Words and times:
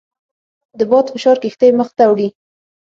د 0.77 0.81
باد 0.89 1.05
فشار 1.13 1.37
کښتۍ 1.43 1.69
مخ 1.79 1.89
ته 1.97 2.03
وړي. 2.11 2.27